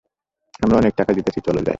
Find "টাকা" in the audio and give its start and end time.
0.95-1.11